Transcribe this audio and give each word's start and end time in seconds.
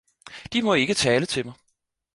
De 0.53 0.61
må 0.61 0.73
ikke 0.73 0.93
tale 0.93 1.25
til 1.25 1.45
mig! 1.45 1.53